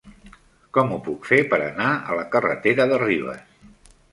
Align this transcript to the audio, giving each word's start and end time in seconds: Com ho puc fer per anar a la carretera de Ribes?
Com 0.77 0.93
ho 0.95 0.97
puc 1.09 1.27
fer 1.31 1.39
per 1.53 1.59
anar 1.65 1.91
a 1.93 2.17
la 2.21 2.25
carretera 2.37 2.89
de 2.95 2.99
Ribes? 3.07 3.97